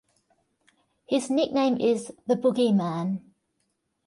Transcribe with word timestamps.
His 1.05 1.29
nickname 1.29 1.79
is 1.79 2.11
the 2.25 2.33
"Boogie-man". 2.33 3.21